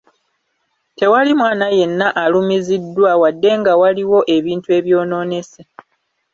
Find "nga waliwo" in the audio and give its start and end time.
3.59-4.19